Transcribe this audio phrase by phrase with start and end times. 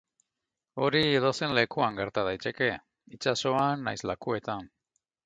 [0.85, 2.71] Hori edozein lekuan gerta daiteke,
[3.19, 4.71] itsasoan nahiz lakuetan.